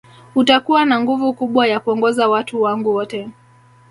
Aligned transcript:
Utakuwa 0.35 0.85
na 0.85 0.99
nguvu 0.99 1.33
kubwa 1.33 1.67
ya 1.67 1.79
kuongoza 1.79 2.27
watu 2.27 2.61
wangu 2.61 2.89
wote 2.95 3.29